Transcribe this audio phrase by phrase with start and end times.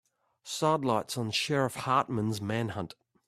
[0.43, 2.95] Sidelights on Sheriff Hartman's manhunt.